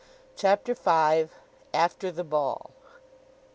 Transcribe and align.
CHAPTER 0.35 0.73
V. 0.73 1.29
AFTER 1.75 2.09
THE 2.11 2.23
BALL. 2.23 2.71